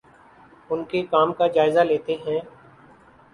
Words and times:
اُن 0.69 0.83
کے 0.89 1.01
کام 1.11 1.33
کا 1.33 1.47
جائزہ 1.47 1.79
لیتے 1.81 2.15
ہیں 2.25 2.39